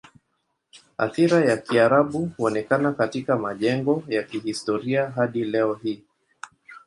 Athira 0.97 1.45
ya 1.45 1.57
Kiarabu 1.57 2.31
huonekana 2.37 2.91
katika 2.93 3.37
majengo 3.37 4.03
ya 4.07 4.23
kihistoria 4.23 5.09
hadi 5.09 5.43
leo 5.43 5.73
hii. 5.73 6.03